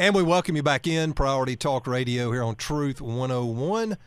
[0.00, 3.98] And we welcome you back in Priority Talk Radio here on Truth 101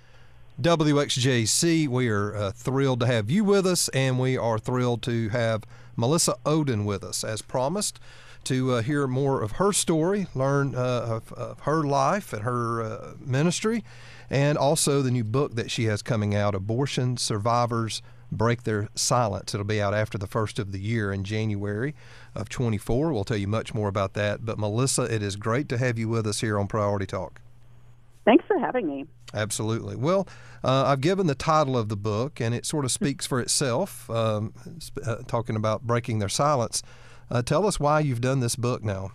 [0.59, 1.88] WXJC.
[1.88, 5.66] We are uh, thrilled to have you with us, and we are thrilled to have
[5.95, 8.00] Melissa Ohden with us, as promised,
[8.45, 12.82] to uh, hear more of her story, learn uh, of, of, her life and her
[12.82, 13.84] uh, ministry,
[14.32, 18.02] and also the new book that she has coming out, Abortion Survivors
[18.32, 19.54] break their silence.
[19.54, 21.94] It'll be out after the first of the year in January
[22.36, 23.13] of 24.
[23.13, 24.45] We'll tell you much more about that.
[24.45, 27.41] But Melissa, it is great to have you with us here on Priority Talk.
[28.25, 29.06] Thanks for having me.
[29.33, 29.96] Absolutely.
[29.96, 30.28] Well,
[30.64, 34.09] uh, I've given the title of the book, and it sort of speaks for itself,
[34.09, 34.54] um,
[35.06, 36.84] uh, talking about breaking their silence.
[37.30, 39.12] Uh, tell us why you've done this book now.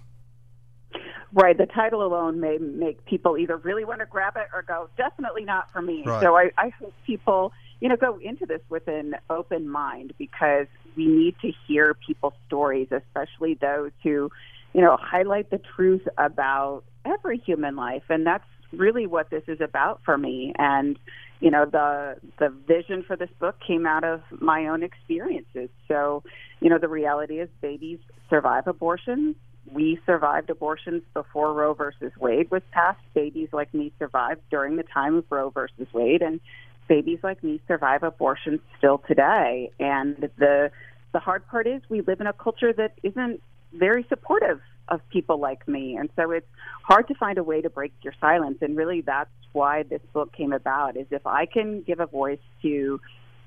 [1.32, 1.56] Right.
[1.56, 5.44] The title alone may make people either really want to grab it or go, definitely
[5.44, 6.02] not for me.
[6.05, 6.22] Right.
[6.22, 10.66] So I, I hope people you know, go into this with an open mind because
[10.96, 14.30] we need to hear people's stories, especially those who,
[14.73, 18.02] you know, highlight the truth about every human life.
[18.09, 20.52] And that's really what this is about for me.
[20.59, 20.98] And,
[21.41, 25.70] you know, the the vision for this book came out of my own experiences.
[25.86, 26.24] So,
[26.61, 29.36] you know, the reality is babies survive abortions.
[29.72, 33.00] We survived abortions before Roe versus Wade was passed.
[33.14, 36.22] Babies like me survived during the time of Roe versus Wade.
[36.22, 36.41] And
[36.89, 39.70] babies like me survive abortions still today.
[39.78, 40.70] And the
[41.12, 45.39] the hard part is we live in a culture that isn't very supportive of people
[45.39, 45.97] like me.
[45.97, 46.47] And so it's
[46.83, 48.58] hard to find a way to break your silence.
[48.61, 52.39] And really that's why this book came about is if I can give a voice
[52.62, 53.00] to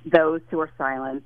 [0.05, 1.26] those who are silenced,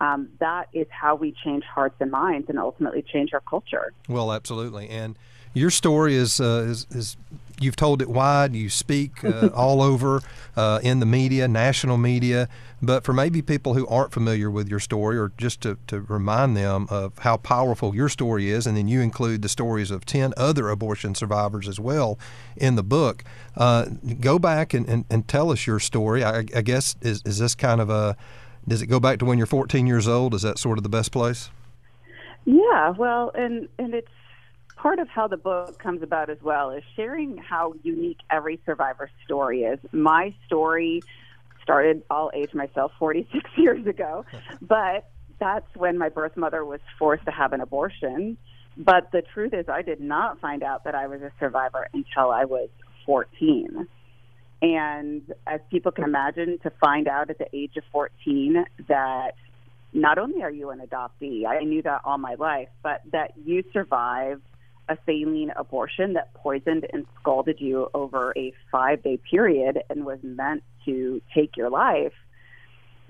[0.00, 3.92] um, that is how we change hearts and minds and ultimately change our culture.
[4.08, 4.88] Well, absolutely.
[4.88, 5.16] And
[5.52, 7.16] your story is, uh, is, is
[7.60, 8.54] you've told it wide.
[8.54, 10.22] You speak uh, all over
[10.56, 12.48] uh, in the media, national media.
[12.82, 16.56] But for maybe people who aren't familiar with your story, or just to, to remind
[16.56, 20.32] them of how powerful your story is, and then you include the stories of 10
[20.36, 22.18] other abortion survivors as well
[22.56, 23.22] in the book,
[23.56, 23.86] uh,
[24.20, 26.24] go back and, and, and, tell us your story.
[26.24, 28.16] I, I guess, is, is this kind of a,
[28.66, 30.34] does it go back to when you're 14 years old?
[30.34, 31.50] Is that sort of the best place?
[32.46, 34.08] Yeah, well, and, and it's,
[34.80, 39.10] part of how the book comes about as well is sharing how unique every survivor
[39.24, 39.78] story is.
[39.92, 41.02] My story
[41.62, 44.24] started, I'll age myself 46 years ago,
[44.62, 48.38] but that's when my birth mother was forced to have an abortion.
[48.76, 52.30] But the truth is, I did not find out that I was a survivor until
[52.30, 52.70] I was
[53.04, 53.86] 14.
[54.62, 59.32] And as people can imagine, to find out at the age of 14 that
[59.92, 63.64] not only are you an adoptee, I knew that all my life, but that you
[63.72, 64.42] survived
[64.90, 70.18] a saline abortion that poisoned and scalded you over a five day period and was
[70.22, 72.12] meant to take your life,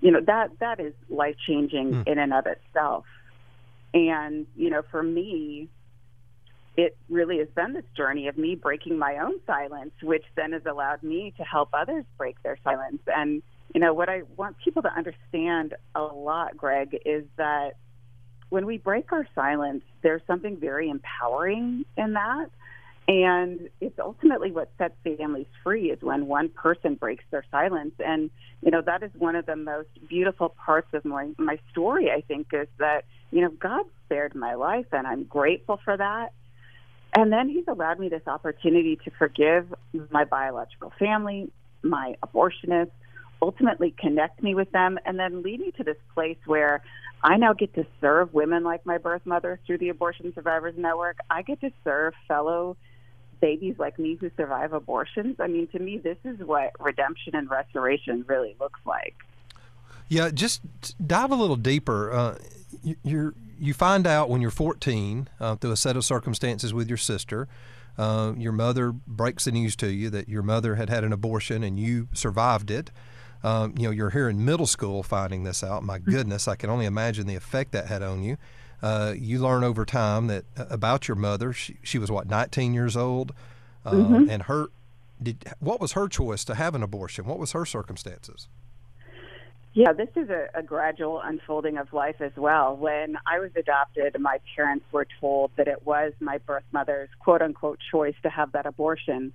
[0.01, 2.07] you know, that, that is life changing mm.
[2.07, 3.07] in and of itself.
[3.95, 5.69] And, you know, for me,
[6.77, 10.63] it really has been this journey of me breaking my own silence, which then has
[10.67, 13.01] allowed me to help others break their silence.
[13.07, 13.43] And,
[13.75, 17.73] you know, what I want people to understand a lot, Greg, is that
[18.51, 22.51] when we break our silence, there's something very empowering in that.
[23.09, 27.95] And it's ultimately what sets families free is when one person breaks their silence.
[27.99, 28.31] And,
[28.63, 32.21] you know, that is one of the most beautiful parts of my, my story, I
[32.21, 36.33] think, is that, you know, God spared my life and I'm grateful for that.
[37.17, 39.75] And then he's allowed me this opportunity to forgive
[40.11, 41.51] my biological family,
[41.83, 42.93] my abortionist,
[43.43, 46.83] ultimately connect me with them, and then lead me to this place where
[47.23, 51.19] I now get to serve women like my birth mother through the Abortion Survivors Network.
[51.31, 52.77] I get to serve fellow
[53.41, 55.37] babies like me who survive abortions.
[55.39, 59.15] I mean, to me, this is what redemption and restoration really looks like.
[60.09, 60.61] Yeah, just
[61.07, 62.13] dive a little deeper.
[62.13, 62.39] Uh,
[62.83, 66.97] you you find out when you're 14 uh, through a set of circumstances with your
[66.97, 67.47] sister.
[67.99, 71.63] Uh, your mother breaks the news to you that your mother had had an abortion
[71.63, 72.91] and you survived it.
[73.43, 75.83] Um, you know, you're here in middle school finding this out.
[75.83, 76.11] My mm-hmm.
[76.11, 78.37] goodness, I can only imagine the effect that had on you.
[78.83, 81.53] Uh, you learn over time that uh, about your mother.
[81.53, 83.33] She, she was what 19 years old,
[83.85, 84.31] uh, mm-hmm.
[84.31, 84.69] and her
[85.23, 87.27] did what was her choice to have an abortion?
[87.27, 88.49] What was her circumstances?
[89.73, 92.77] Yeah, this is a, a gradual unfolding of life as well.
[92.77, 97.41] When I was adopted, my parents were told that it was my birth mother's quote
[97.41, 99.33] unquote choice to have that abortion.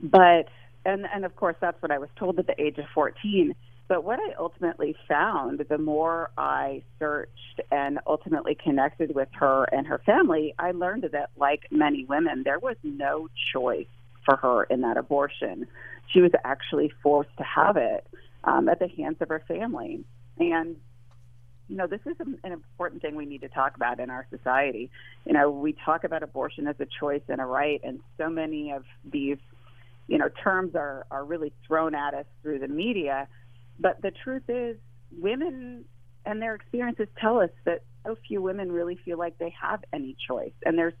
[0.00, 0.48] But
[0.88, 3.54] and and of course that's what I was told at the age of 14.
[3.88, 9.86] But what I ultimately found, the more I searched and ultimately connected with her and
[9.86, 13.86] her family, I learned that, like many women, there was no choice
[14.26, 15.66] for her in that abortion.
[16.12, 18.06] She was actually forced to have it
[18.44, 20.04] um, at the hands of her family.
[20.38, 20.76] And
[21.68, 24.90] you know, this is an important thing we need to talk about in our society.
[25.26, 28.72] You know, we talk about abortion as a choice and a right, and so many
[28.72, 29.36] of these,
[30.08, 33.28] you know, terms are, are really thrown at us through the media.
[33.78, 34.76] But the truth is,
[35.16, 35.84] women
[36.26, 40.16] and their experiences tell us that so few women really feel like they have any
[40.26, 40.52] choice.
[40.64, 40.94] And there's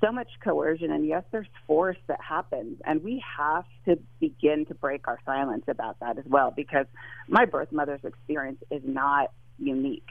[0.00, 4.74] so much coercion, and yes, there's force that happens, and we have to begin to
[4.74, 6.86] break our silence about that as well, because
[7.28, 10.08] my birth mother's experience is not unique.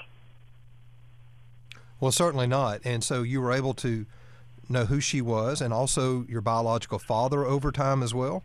[2.00, 2.82] Well, certainly not.
[2.84, 4.08] And so you were able to
[4.70, 8.44] know who she was, and also your biological father over time as well.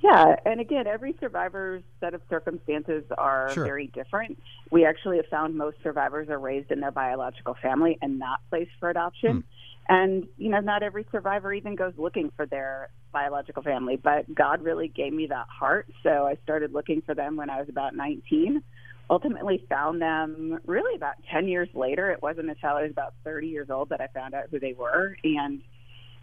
[0.00, 3.64] Yeah, and again, every survivor's set of circumstances are Sure.
[3.64, 4.36] very different.
[4.70, 8.72] We actually have found most survivors are raised in their biological family and not placed
[8.80, 9.36] for adoption.
[9.36, 9.40] Hmm.
[9.88, 14.62] And, you know, not every survivor even goes looking for their biological family, but God
[14.62, 15.88] really gave me that heart.
[16.02, 18.62] So I started looking for them when I was about 19.
[19.12, 22.10] Ultimately found them really about 10 years later.
[22.10, 24.72] It wasn't until I was about 30 years old that I found out who they
[24.72, 25.16] were.
[25.22, 25.62] And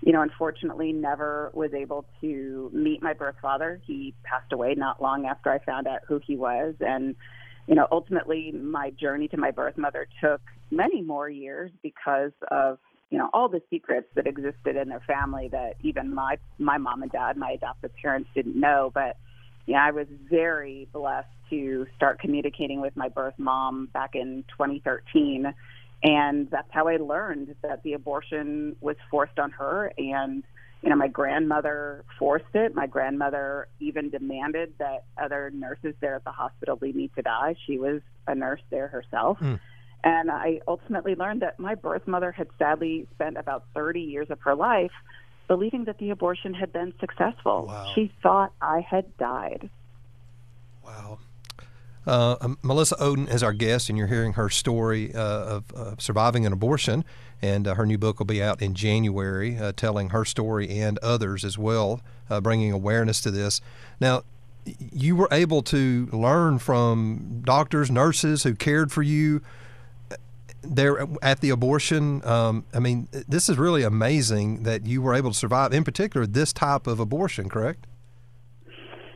[0.01, 3.81] you know, unfortunately, never was able to meet my birth father.
[3.85, 6.75] He passed away not long after I found out who he was.
[6.79, 7.15] And,
[7.67, 10.41] you know, ultimately, my journey to my birth mother took
[10.71, 15.49] many more years because of, you know, all the secrets that existed in their family
[15.51, 18.91] that even my, my mom and dad, my adoptive parents, didn't know.
[18.93, 19.17] But,
[19.65, 25.53] yeah, I was very blessed to start communicating with my birth mom back in 2013
[26.03, 29.91] and that's how I learned that the abortion was forced on her.
[29.97, 30.43] And,
[30.81, 32.73] you know, my grandmother forced it.
[32.73, 37.55] My grandmother even demanded that other nurses there at the hospital leave me to die.
[37.67, 39.39] She was a nurse there herself.
[39.39, 39.59] Mm.
[40.01, 44.39] And I ultimately learned that my birth mother had sadly spent about 30 years of
[44.41, 44.93] her life
[45.49, 47.65] believing that the abortion had been successful.
[47.67, 47.91] Wow.
[47.93, 49.69] She thought I had died.
[50.85, 51.19] Wow.
[52.09, 55.95] Uh, um, Melissa Ohden is our guest, and you're hearing her story uh, of uh,
[55.99, 57.05] surviving an abortion.
[57.39, 60.97] And uh, her new book will be out in January, uh, telling her story and
[60.99, 63.61] others as well, uh, bringing awareness to this.
[64.01, 64.23] Now,
[64.91, 69.41] you were able to learn from doctors, nurses who cared for you
[70.63, 72.25] there at the abortion.
[72.25, 76.25] Um, I mean, this is really amazing that you were able to survive, in particular,
[76.25, 77.85] this type of abortion, correct?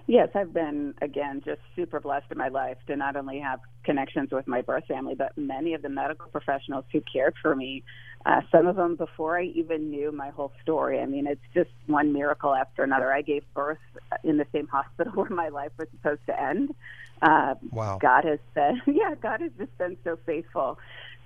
[0.05, 4.31] Yes, I've been, again, just super blessed in my life to not only have connections
[4.31, 7.83] with my birth family, but many of the medical professionals who cared for me.
[8.25, 10.99] Uh, some of them before I even knew my whole story.
[10.99, 13.13] I mean, it's just one miracle after another.
[13.13, 13.79] I gave birth
[14.23, 16.75] in the same hospital where my life was supposed to end.
[17.21, 17.97] Uh, Wow.
[18.01, 20.77] God has been, yeah, God has just been so faithful.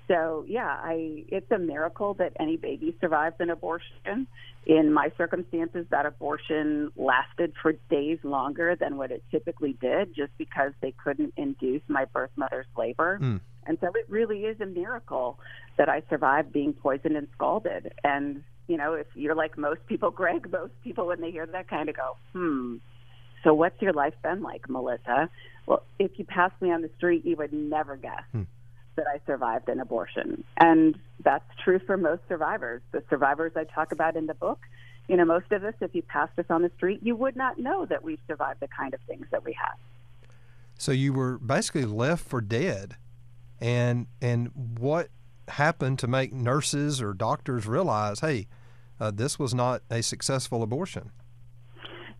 [0.08, 4.28] So yeah, I it's a miracle that any baby survives an abortion.
[4.66, 10.32] In my circumstances, that abortion lasted for days longer than what it typically did, just
[10.38, 13.20] because they couldn't induce my birth mother's labor.
[13.22, 13.40] Mm.
[13.66, 15.40] And so it really is a miracle
[15.78, 17.94] that I survived being poisoned and scalded.
[18.04, 21.70] And you know, if you're like most people, Greg, most people when they hear that
[21.70, 22.78] kind of go, hmm.
[23.44, 25.30] So what's your life been like, Melissa?
[25.68, 28.24] Well, if you passed me on the street, you would never guess
[28.98, 30.44] that I survived an abortion.
[30.58, 32.82] And that's true for most survivors.
[32.92, 34.60] The survivors I talk about in the book,
[35.08, 37.58] you know, most of us, if you passed us on the street, you would not
[37.58, 39.78] know that we've survived the kind of things that we have.
[40.78, 42.98] So you were basically left for dead,
[43.60, 45.10] and and what
[45.48, 48.48] happened to make nurses or doctors realize, hey,
[49.00, 51.12] uh, this was not a successful abortion?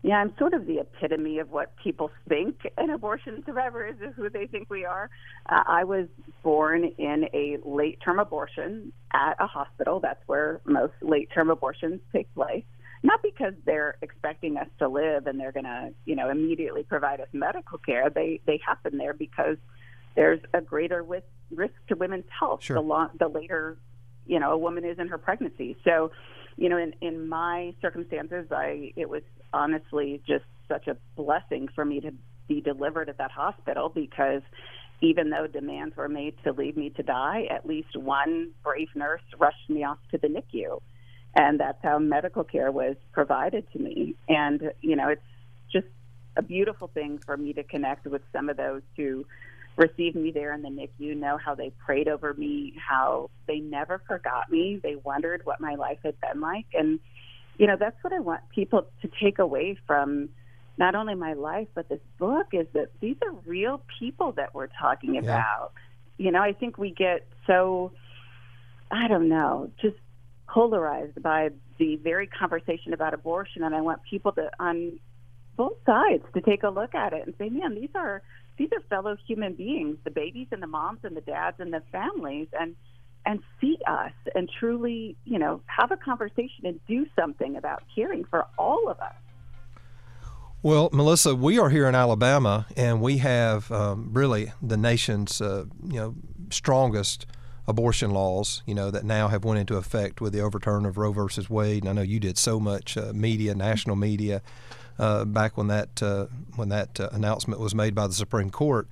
[0.02, 4.12] Yeah, I'm sort of the epitome of what people think an abortion survivor is, or
[4.12, 5.10] who they think we are.
[5.48, 6.06] Uh, I was
[6.44, 9.98] born in a late term abortion at a hospital.
[10.00, 12.64] That's where most late term abortions take place.
[13.02, 17.20] Not because they're expecting us to live and they're going to, you know, immediately provide
[17.20, 18.08] us medical care.
[18.08, 19.56] They they happen there because
[20.14, 22.74] there's a greater risk, risk to women's health Sure.
[22.74, 23.78] the long, the later,
[24.26, 25.76] you know, a woman is in her pregnancy.
[25.84, 26.12] So,
[26.56, 31.84] you know, in in my circumstances, I it was honestly just such a blessing for
[31.84, 32.12] me to
[32.46, 34.42] be delivered at that hospital because
[35.00, 39.22] even though demands were made to leave me to die, at least one brave nurse
[39.38, 40.80] rushed me off to the NICU.
[41.34, 44.16] And that's how medical care was provided to me.
[44.28, 45.22] And, you know, it's
[45.72, 45.86] just
[46.36, 49.24] a beautiful thing for me to connect with some of those who
[49.76, 54.02] received me there in the NICU, know how they prayed over me, how they never
[54.08, 54.80] forgot me.
[54.82, 56.66] They wondered what my life had been like.
[56.74, 56.98] And,
[57.58, 60.28] you know, that's what I want people to take away from
[60.78, 64.68] not only my life, but this book is that these are real people that we're
[64.68, 65.22] talking Yeah.
[65.22, 65.72] about.
[66.18, 67.92] You know, I think we get so,
[68.90, 69.96] I don't know, just
[70.48, 73.62] polarized by the very conversation about abortion.
[73.64, 74.98] And I want people to, on
[75.56, 78.22] both sides, to take a look at it and say, man, these are
[78.56, 81.82] these are fellow human beings, the babies and the moms and the dads and the
[81.92, 82.74] families, and
[83.26, 88.24] and see us and truly, you know, have a conversation and do something about caring
[88.24, 89.14] for all of us.
[90.62, 95.66] Well, Melissa, we are here in Alabama, and we have um, really the nation's, uh,
[95.86, 96.14] you know,
[96.50, 97.26] strongest
[97.68, 101.12] abortion laws, you know, that now have went into effect with the overturn of Roe
[101.12, 101.84] versus Wade.
[101.84, 104.42] And I know you did so much uh, media, national media,
[104.98, 108.88] uh, back when that uh, when that uh, announcement was made by the Supreme Court.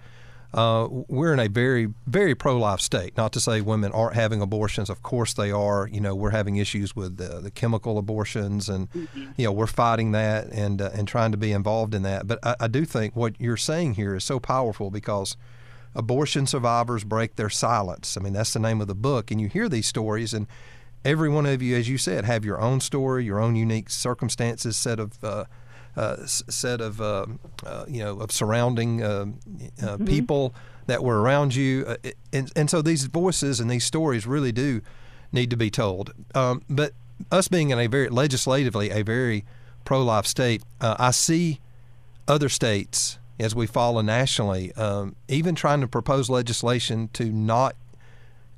[0.55, 3.17] Uh, we're in a very, very pro-life state.
[3.17, 4.89] Not to say women aren't having abortions.
[4.89, 5.89] Of course they are.
[5.89, 9.33] You know, we're having issues with the, the chemical abortions, and mm-hmm.
[9.37, 12.27] you know, we're fighting that and uh, and trying to be involved in that.
[12.27, 15.37] But I, I do think what you're saying here is so powerful because
[15.95, 18.17] abortion survivors break their silence.
[18.17, 19.31] I mean, that's the name of the book.
[19.31, 20.47] And you hear these stories, and
[21.05, 24.77] every one of you, as you said, have your own story, your own unique circumstances,
[24.77, 25.45] set of uh, uh,
[26.27, 27.27] set of uh,
[27.65, 30.05] uh, you know of surrounding uh, mm-hmm.
[30.05, 30.55] people
[30.87, 31.97] that were around you,
[32.33, 34.81] and and so these voices and these stories really do
[35.33, 36.13] need to be told.
[36.35, 36.93] Um, but
[37.33, 39.45] us being in a very legislatively a very
[39.85, 41.61] pro-life state, I see
[42.29, 47.77] other states as we follow nationally, um, even trying to propose legislation to not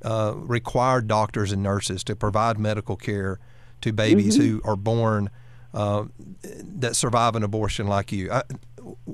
[0.03, 3.39] uh, require doctors and nurses to provide medical care
[3.81, 4.57] to babies mm-hmm.
[4.57, 5.29] who are born
[5.73, 6.05] uh,
[6.43, 8.31] that survive an abortion like you.
[8.31, 8.43] I,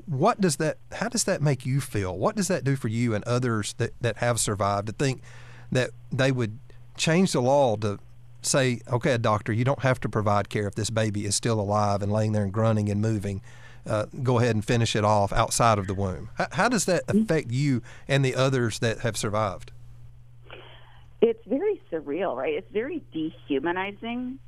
[0.06, 0.78] what does that?
[0.92, 2.16] How does that make you feel?
[2.16, 5.22] What does that do for you and others that, that have survived to think
[5.70, 6.58] that they would
[6.96, 7.98] change the law to
[8.42, 12.02] say, okay, doctor, you don't have to provide care if this baby is still alive
[12.02, 13.42] and laying there and grunting and moving.
[13.84, 16.30] Uh, go ahead and finish it off outside of the womb.
[16.34, 17.22] How, how does that mm-hmm.
[17.22, 19.70] affect you and the others that have survived?
[21.20, 22.54] It's very surreal, right?
[22.54, 24.38] It's very dehumanizing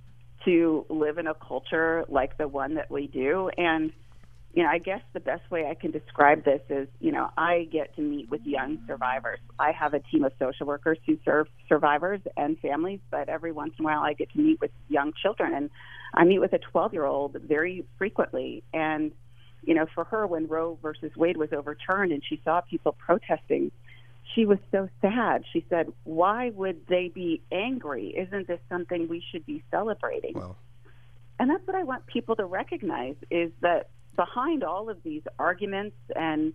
[0.48, 3.50] to live in a culture like the one that we do.
[3.58, 3.92] And,
[4.54, 7.68] you know, I guess the best way I can describe this is, you know, I
[7.70, 9.40] get to meet with young survivors.
[9.58, 13.74] I have a team of social workers who serve survivors and families, but every once
[13.78, 15.52] in a while I get to meet with young children.
[15.52, 15.68] And
[16.14, 18.62] I meet with a 12 year old very frequently.
[18.72, 19.12] And,
[19.62, 23.70] you know, for her, when Roe versus Wade was overturned and she saw people protesting,
[24.34, 25.44] she was so sad.
[25.52, 28.08] She said, Why would they be angry?
[28.08, 30.34] Isn't this something we should be celebrating?
[30.34, 30.56] Well.
[31.38, 35.96] And that's what I want people to recognize is that behind all of these arguments
[36.14, 36.52] and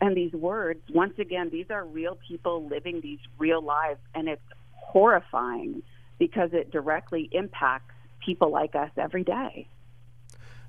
[0.00, 4.42] and these words, once again, these are real people living these real lives and it's
[4.72, 5.82] horrifying
[6.18, 9.66] because it directly impacts people like us every day.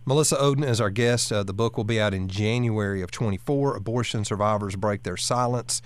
[0.06, 1.32] Melissa Ohden is our guest.
[1.32, 3.76] Uh, the book will be out in January of 24.
[3.76, 5.82] Abortion survivors break their silence.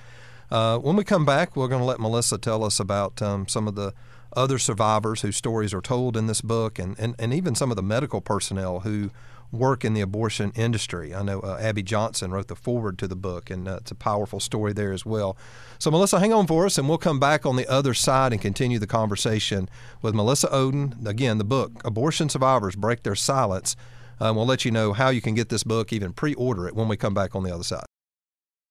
[0.54, 3.68] Uh, when we come back, we're going to let Melissa tell us about um, some
[3.68, 3.92] of the
[4.38, 7.76] other survivors whose stories are told in this book and, and, and even some of
[7.76, 9.10] the medical personnel who
[9.52, 11.12] work in the abortion industry.
[11.14, 13.96] I know uh, Abby Johnson wrote the foreword to the book, and uh, it's a
[13.96, 15.36] powerful story there as well.
[15.80, 18.40] So, Melissa, hang on for us, and we'll come back on the other side and
[18.40, 19.68] continue the conversation
[20.04, 21.04] with Melissa Ohden.
[21.04, 23.76] Again, the book, Abortion Survivors Break Their Silence.
[24.20, 26.76] Uh, we'll let you know how you can get this book, even pre order it
[26.76, 27.86] when we come back on the other side.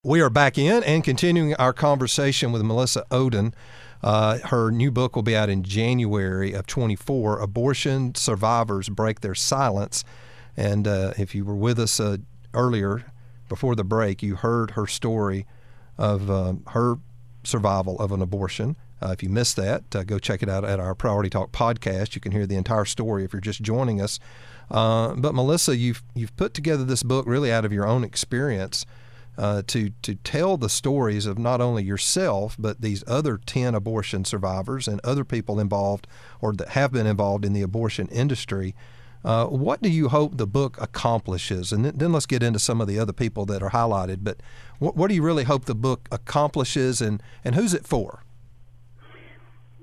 [0.04, 3.54] We are back in and continuing our conversation with Melissa Ohden.
[4.02, 7.38] Uh, her new book will be out in January of 24.
[7.38, 10.02] Abortion survivors break their silence.
[10.56, 12.16] And uh, if you were with us uh,
[12.52, 13.12] earlier
[13.48, 15.46] before the break, you heard her story
[15.96, 16.96] of um, her
[17.44, 18.74] survival of an abortion.
[19.00, 22.16] Uh, if you missed that, uh, go check it out at our Priority Talk podcast.
[22.16, 24.18] You can hear the entire story if you're just joining us.
[24.68, 28.84] Uh, but Melissa, you've you've put together this book really out of your own experience
[29.38, 34.24] uh, to to tell the stories of not only yourself but these other ten abortion
[34.24, 36.06] survivors and other people involved
[36.40, 38.74] or that have been involved in the abortion industry.
[39.24, 41.72] Uh, what do you hope the book accomplishes?
[41.72, 44.18] And then, then, let's get into some of the other people that are highlighted.
[44.22, 44.38] But
[44.80, 48.24] what, what do you really hope the book accomplishes, and, and who's it for?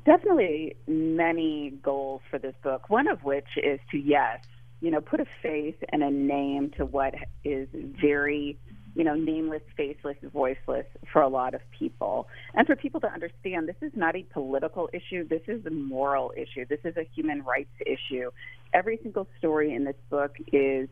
[0.06, 2.90] Definitely many goals for this book.
[2.90, 4.44] One of which is to yes,
[4.82, 8.58] you know, put a face and a name to what is very
[9.00, 12.28] you know, nameless, faceless, voiceless for a lot of people.
[12.54, 15.26] And for people to understand, this is not a political issue.
[15.26, 16.66] This is a moral issue.
[16.68, 18.30] This is a human rights issue.
[18.74, 20.90] Every single story in this book is,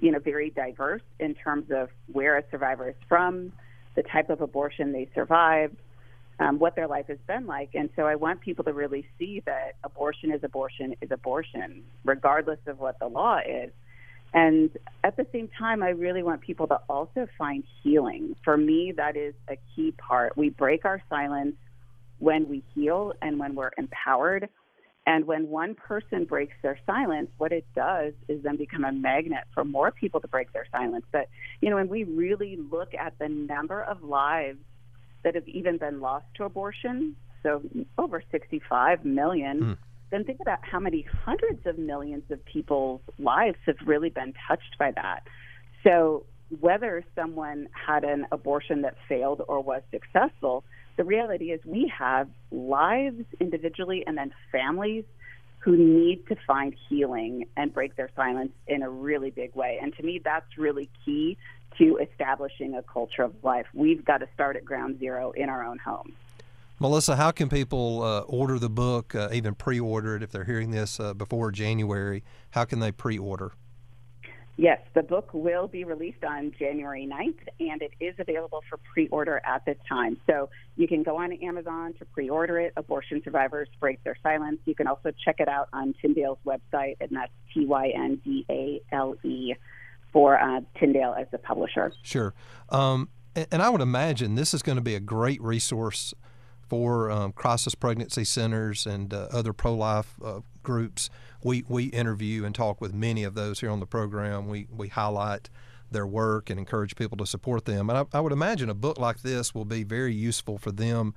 [0.00, 3.52] you know, very diverse in terms of where a survivor is from,
[3.94, 5.76] the type of abortion they survived,
[6.40, 7.70] um, what their life has been like.
[7.74, 12.58] And so I want people to really see that abortion is abortion is abortion, regardless
[12.66, 13.70] of what the law is.
[14.34, 14.70] And
[15.04, 18.34] at the same time, I really want people to also find healing.
[18.44, 20.36] For me, that is a key part.
[20.36, 21.54] We break our silence
[22.18, 24.48] when we heal and when we're empowered.
[25.06, 29.44] And when one person breaks their silence, what it does is then become a magnet
[29.54, 31.04] for more people to break their silence.
[31.12, 31.28] But,
[31.60, 34.58] you know, when we really look at the number of lives
[35.22, 37.62] that have even been lost to abortion, so
[37.98, 39.78] over 65 million, mm.
[40.10, 44.76] Then think about how many hundreds of millions of people's lives have really been touched
[44.78, 45.24] by that.
[45.82, 46.24] So
[46.60, 50.64] whether someone had an abortion that failed or was successful,
[50.96, 55.04] the reality is we have lives individually and then families
[55.58, 59.78] who need to find healing and break their silence in a really big way.
[59.82, 61.38] And to me, that's really key
[61.78, 63.66] to establishing a culture of life.
[63.72, 66.14] We've got to start at ground zero in our own homes.
[66.84, 70.44] Melissa, how can people uh, order the book, uh, even pre order it if they're
[70.44, 72.22] hearing this uh, before January?
[72.50, 73.52] How can they pre order?
[74.58, 79.08] Yes, the book will be released on January 9th, and it is available for pre
[79.08, 80.18] order at this time.
[80.26, 82.74] So you can go on Amazon to pre order it.
[82.76, 84.58] Abortion Survivors Break Their Silence.
[84.66, 88.44] You can also check it out on Tyndale's website, and that's T Y N D
[88.50, 89.54] A L E
[90.12, 91.94] for uh, Tyndale as the publisher.
[92.02, 92.34] Sure.
[92.68, 96.12] Um, and, and I would imagine this is going to be a great resource
[96.68, 101.10] for um, crisis pregnancy centers and uh, other pro life uh, groups
[101.44, 104.48] we we interview and talk with many of those here on the program.
[104.48, 105.50] We we highlight
[105.90, 107.88] their work and encourage people to support them.
[107.88, 111.14] And I, I would imagine a book like this will be very useful for them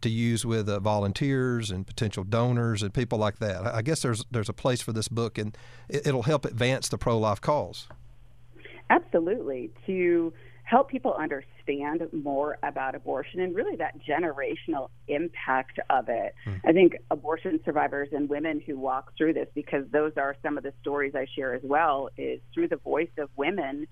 [0.00, 3.66] to use with uh, volunteers and potential donors and people like that.
[3.66, 5.56] I guess there's there's a place for this book, and
[5.88, 7.86] it, it'll help advance the pro life cause.
[8.88, 9.70] Absolutely.
[9.86, 10.32] To
[10.66, 16.34] help people understand more about abortion and really that generational impact of it.
[16.44, 16.60] Mm.
[16.66, 20.64] I think abortion survivors and women who walk through this, because those are some of
[20.64, 23.86] the stories I share as well, is through the voice of women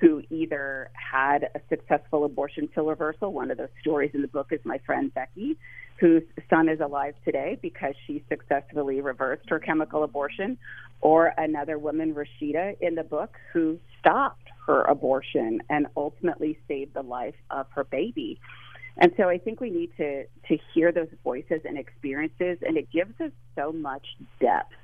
[0.00, 3.32] who either had a successful abortion pill reversal.
[3.32, 5.56] One of those stories in the book is my friend Becky,
[5.98, 10.58] whose son is alive today because she successfully reversed her chemical abortion,
[11.00, 17.02] or another woman, Rashida, in the book, who stopped her abortion and ultimately saved the
[17.02, 18.38] life of her baby.
[18.98, 22.88] And so I think we need to to hear those voices and experiences, and it
[22.92, 24.06] gives us so much
[24.40, 24.74] depth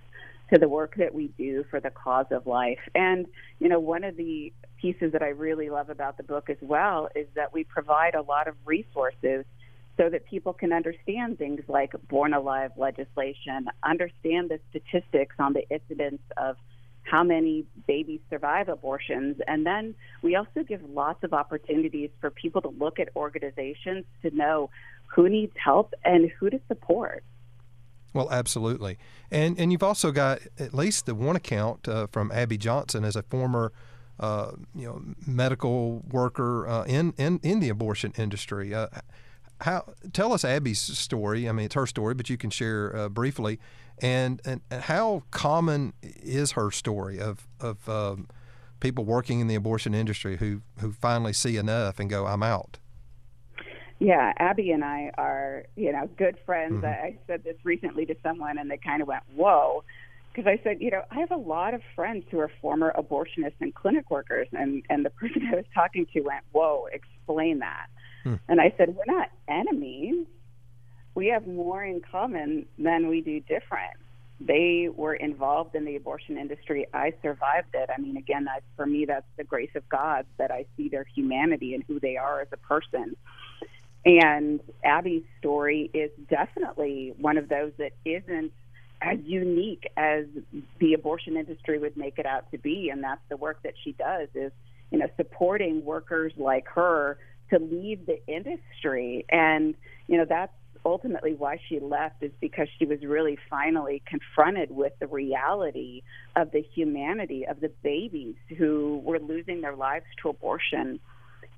[0.52, 2.78] to the work that we do for the cause of life.
[2.94, 3.26] And
[3.58, 7.08] you know, one of the pieces that I really love about the book as well
[7.14, 9.44] is that we provide a lot of resources
[9.96, 15.68] so that people can understand things like born alive legislation, understand the statistics on the
[15.70, 16.56] incidence of
[17.04, 19.36] how many babies survive abortions.
[19.46, 24.34] And then we also give lots of opportunities for people to look at organizations to
[24.34, 24.70] know
[25.06, 27.22] who needs help and who to support.
[28.12, 28.96] Well, absolutely,
[29.32, 33.16] and and you've also got at least the one account uh, from Abby Johnson as
[33.16, 33.72] a former,
[34.20, 38.72] uh, you know, medical worker uh, in, in in the abortion industry.
[38.72, 38.86] Uh,
[39.62, 41.48] how tell us Abby's story?
[41.48, 43.58] I mean, it's her story, but you can share uh, briefly
[44.00, 48.28] and, and, and how common is her story of, of um,
[48.80, 52.78] people working in the abortion industry who, who finally see enough and go, I'm out?
[53.98, 56.84] Yeah, Abby and I are, you know, good friends.
[56.84, 56.86] Mm-hmm.
[56.86, 59.84] I, I said this recently to someone, and they kind of went, "Whoa,"
[60.32, 63.54] because I said, you know, I have a lot of friends who are former abortionists
[63.60, 67.86] and clinic workers, and and the person I was talking to went, "Whoa, explain that."
[68.24, 68.34] Hmm.
[68.48, 70.26] And I said, "We're not enemies
[71.14, 73.96] we have more in common than we do different.
[74.40, 76.86] They were involved in the abortion industry.
[76.92, 77.88] I survived it.
[77.96, 81.74] I mean, again, for me, that's the grace of God that I see their humanity
[81.74, 83.16] and who they are as a person.
[84.04, 88.52] And Abby's story is definitely one of those that isn't
[89.00, 90.24] as unique as
[90.78, 92.90] the abortion industry would make it out to be.
[92.90, 94.52] And that's the work that she does is,
[94.90, 97.18] you know, supporting workers like her
[97.50, 99.24] to leave the industry.
[99.30, 99.74] And,
[100.06, 100.52] you know, that's
[100.84, 106.02] ultimately why she left is because she was really finally confronted with the reality
[106.36, 111.00] of the humanity of the babies who were losing their lives to abortion.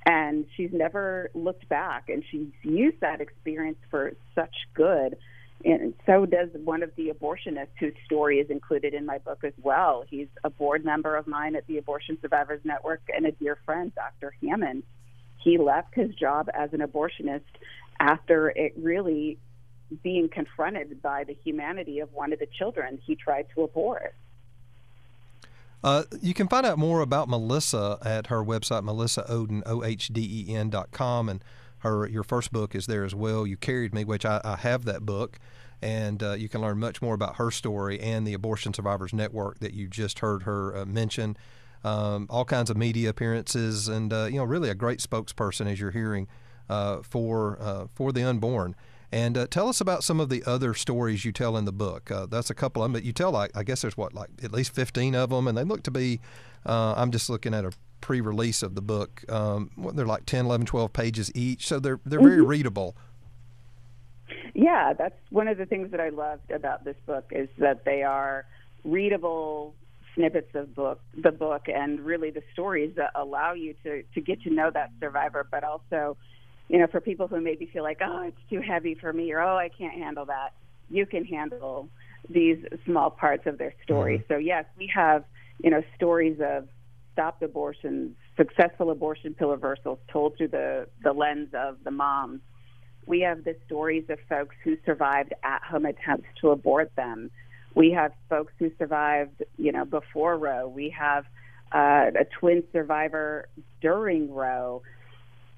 [0.05, 5.17] And she's never looked back, and she's used that experience for such good.
[5.65, 9.55] And so does one of the abortionists whose story is included in my book as
[9.63, 10.05] well.
[10.09, 13.93] He's a board member of mine at the Abortion Survivors Network and a dear friend,
[13.95, 14.33] Dr.
[14.43, 14.85] Hammond.
[15.43, 17.43] He left his job as an abortionist
[18.01, 19.39] after it really
[20.03, 24.15] being confronted by the humanity of one of the children he tried to abort.
[25.85, 31.29] Uh, you can find out more about Melissa at her website, melissaohden, O-H-D-E-N dot com,
[31.29, 31.45] and
[31.79, 33.47] her your first book is there as well.
[33.47, 35.39] You carried me, which I, I have that book,
[35.81, 39.61] and uh, you can learn much more about her story and the Abortion Survivors Network
[39.61, 41.37] that you just heard her uh, mention.
[41.85, 45.79] Um, all kinds of media appearances, and uh, you know, really a great spokesperson as
[45.79, 46.27] you're hearing
[47.03, 48.75] for uh, for the unborn.
[49.13, 52.11] And uh, tell us about some of the other stories you tell in the book.
[52.11, 54.31] Uh, that's a couple of them, but you tell like I guess there's what like
[54.43, 56.21] at least 15 of them, and they look to be.
[56.65, 59.25] Uh, I'm just looking at a pre-release of the book.
[59.31, 62.47] Um, they're like 10, 11, 12 pages each, so they're they're very mm-hmm.
[62.47, 62.97] readable.
[64.55, 68.03] Yeah, that's one of the things that I loved about this book is that they
[68.03, 68.45] are
[68.85, 69.75] readable
[70.15, 74.43] snippets of book the book and really the stories that allow you to to get
[74.43, 76.17] to know that survivor, but also
[76.69, 79.41] you know, for people who maybe feel like, oh, it's too heavy for me, or
[79.41, 80.53] oh, I can't handle that,
[80.91, 81.89] you can handle
[82.29, 84.19] these small parts of their story.
[84.19, 84.33] Mm-hmm.
[84.33, 85.25] So, yes, we have,
[85.63, 86.69] you know, stories of
[87.13, 92.41] stopped abortions, successful abortion pill reversals told through the, the lens of the moms.
[93.07, 97.31] We have the stories of folks who survived at home attempts to abort them.
[97.75, 100.67] We have folks who survived, you know, before Roe.
[100.67, 101.25] We have
[101.73, 103.49] uh, a twin survivor
[103.81, 104.83] during Roe.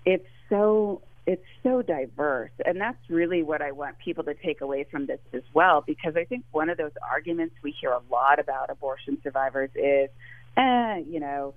[0.04, 2.50] It's so it's so diverse.
[2.64, 6.16] And that's really what i want people to take away from this as well because
[6.16, 10.08] i think one of those arguments we hear a lot about abortion survivors is
[10.56, 11.54] eh, you know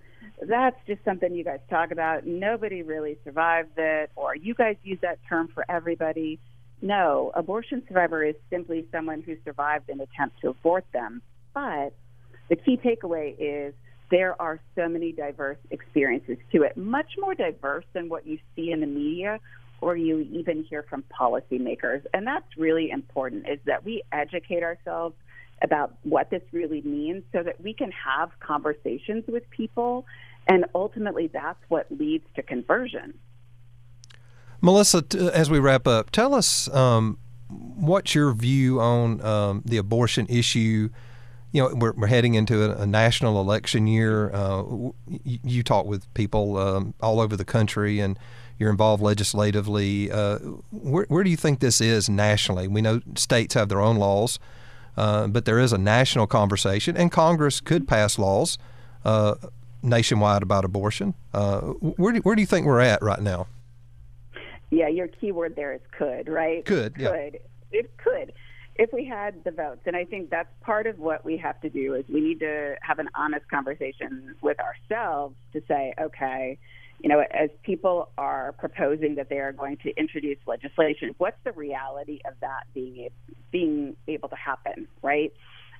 [0.47, 2.25] that's just something you guys talk about.
[2.25, 6.39] Nobody really survived it or you guys use that term for everybody.
[6.81, 11.21] No abortion survivor is simply someone who survived an attempt to abort them.
[11.53, 11.93] But
[12.49, 13.73] the key takeaway is
[14.11, 18.71] there are so many diverse experiences to it, much more diverse than what you see
[18.71, 19.39] in the media
[19.79, 22.05] or you even hear from policymakers.
[22.13, 25.15] And that's really important is that we educate ourselves
[25.63, 30.05] about what this really means so that we can have conversations with people
[30.47, 33.13] and ultimately that's what leads to conversion.
[34.59, 40.27] Melissa, as we wrap up, tell us um, what's your view on um, the abortion
[40.27, 40.89] issue
[41.51, 44.33] you know, we're, we're heading into a, a national election year.
[44.33, 44.63] Uh,
[45.07, 48.17] you, you, talk with people um, all over the country, and
[48.57, 50.11] you're involved legislatively.
[50.11, 50.37] Uh,
[50.71, 52.67] where, where do you think this is nationally?
[52.67, 54.39] We know states have their own laws,
[54.95, 58.57] uh, but there is a national conversation, and Congress could pass laws
[59.03, 59.35] uh,
[59.83, 61.15] nationwide about abortion.
[61.33, 63.47] Uh, where do, where do you think we're at right now?
[64.69, 66.63] Yeah, your keyword there is could, right?
[66.65, 67.01] Could, could.
[67.01, 67.39] Yeah.
[67.73, 68.31] It could
[68.75, 69.81] if we had the votes.
[69.85, 72.75] And I think that's part of what we have to do is we need to
[72.81, 76.57] have an honest conversation with ourselves to say, okay,
[76.99, 81.51] you know, as people are proposing that they are going to introduce legislation, what's the
[81.51, 83.09] reality of that being
[83.51, 85.33] being able to happen, right?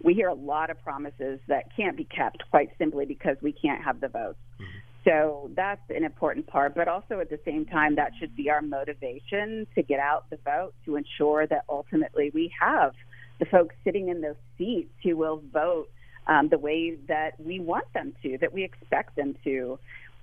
[0.03, 3.83] We hear a lot of promises that can't be kept quite simply because we can't
[3.83, 4.39] have the votes.
[4.59, 4.90] Mm-hmm.
[5.03, 8.61] So that's an important part, but also at the same time, that should be our
[8.61, 12.93] motivation to get out the vote to ensure that ultimately we have
[13.39, 15.89] the folks sitting in those seats who will vote
[16.27, 19.79] um, the way that we want them to, that we expect them to.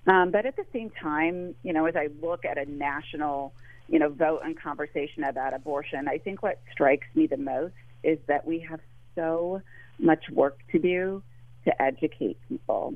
[0.06, 3.52] Um, but at the same time, you know, as I look at a national,
[3.88, 8.18] you know, vote and conversation about abortion, I think what strikes me the most is
[8.28, 8.78] that we have
[9.16, 9.60] so
[9.98, 11.20] much work to do
[11.64, 12.94] to educate people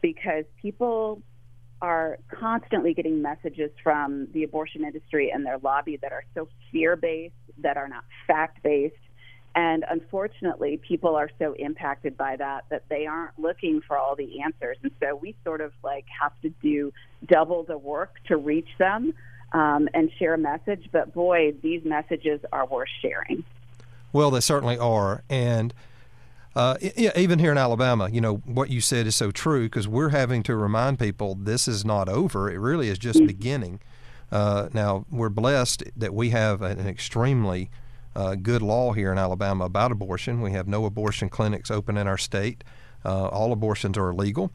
[0.00, 1.22] because people
[1.82, 6.94] are constantly getting messages from the abortion industry and their lobby that are so fear
[6.96, 8.94] based, that are not fact based.
[9.54, 14.42] And unfortunately, people are so impacted by that that they aren't looking for all the
[14.42, 14.76] answers.
[14.82, 16.92] And so we sort of like have to do
[17.26, 19.12] double the work to reach them
[19.52, 20.88] um, and share a message.
[20.92, 23.42] But boy, these messages are worth sharing.
[24.12, 25.22] Well, they certainly are.
[25.28, 25.74] And
[26.56, 30.08] uh, even here in Alabama, you know, what you said is so true because we're
[30.08, 32.50] having to remind people this is not over.
[32.50, 33.80] It really is just beginning.
[34.32, 37.70] Uh, now, we're blessed that we have an extremely
[38.16, 40.40] uh, good law here in Alabama about abortion.
[40.40, 42.64] We have no abortion clinics open in our state.
[43.04, 44.50] Uh, all abortions are illegal.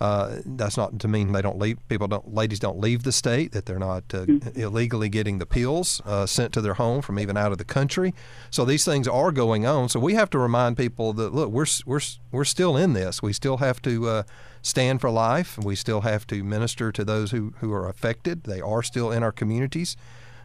[0.00, 1.78] Uh, that's not to mean they don't leave.
[1.88, 2.34] People don't.
[2.34, 3.52] Ladies don't leave the state.
[3.52, 4.60] That they're not uh, mm-hmm.
[4.60, 8.12] illegally getting the pills uh, sent to their home from even out of the country.
[8.50, 9.88] So these things are going on.
[9.88, 12.00] So we have to remind people that look, we're we're
[12.32, 13.22] we're still in this.
[13.22, 14.22] We still have to uh,
[14.60, 15.56] stand for life.
[15.58, 18.44] We still have to minister to those who who are affected.
[18.44, 19.96] They are still in our communities.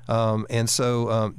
[0.07, 1.37] Um, and so, um,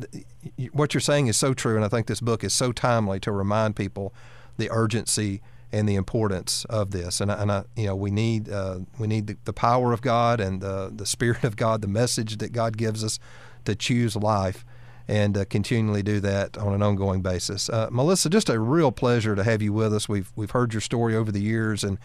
[0.72, 3.32] what you're saying is so true, and I think this book is so timely to
[3.32, 4.12] remind people
[4.58, 5.40] the urgency
[5.72, 7.20] and the importance of this.
[7.20, 10.40] And, and I, you know, we need uh, we need the, the, power of God
[10.40, 13.18] and the the Spirit of God, the message that God gives us
[13.64, 14.64] to choose life,
[15.06, 17.68] and uh, continually do that on an ongoing basis.
[17.68, 20.08] Uh, Melissa, just a real pleasure to have you with us.
[20.08, 21.98] We've we've heard your story over the years and.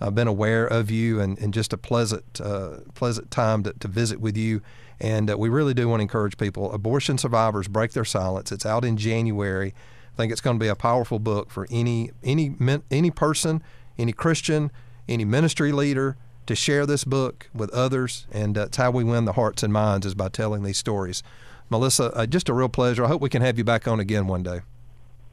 [0.00, 3.86] I've been aware of you and, and just a pleasant uh, pleasant time to, to
[3.86, 4.60] visit with you.
[5.00, 6.72] And uh, we really do want to encourage people.
[6.72, 8.50] Abortion survivors break their silence.
[8.50, 9.72] It's out in January.
[10.14, 12.54] I think it's going to be a powerful book for any any
[12.90, 13.62] any person,
[13.98, 14.70] any Christian,
[15.08, 19.32] any ministry leader to share this book with others, and that's how we win the
[19.32, 21.22] hearts and minds is by telling these stories
[21.70, 23.04] Melissa, uh, just a real pleasure.
[23.04, 24.60] I hope we can have you back on again one day.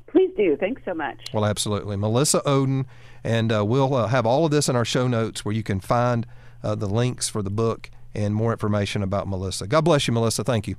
[0.07, 0.57] Please do.
[0.57, 1.19] Thanks so much.
[1.33, 1.95] Well, absolutely.
[1.95, 2.85] Melissa Ohden,
[3.23, 5.79] and uh, we'll uh, have all of this in our show notes where you can
[5.79, 6.25] find
[6.63, 9.67] uh, the links for the book and more information about Melissa.
[9.67, 10.43] God bless you, Melissa.
[10.43, 10.75] Thank you.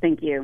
[0.00, 0.36] Thank you.